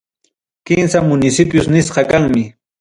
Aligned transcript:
Kimsa 0.69 1.03
municipios 1.11 1.71
nisqa 1.77 2.01
kanmi. 2.11 2.43